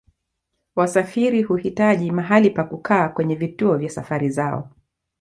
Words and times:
Wasafiri 0.75 1.41
huhitaji 1.43 2.11
mahali 2.11 2.49
pa 2.49 2.63
kukaa 2.63 3.09
kwenye 3.09 3.35
vituo 3.35 3.77
vya 3.77 3.89
safari 3.89 4.29
zao. 4.29 4.69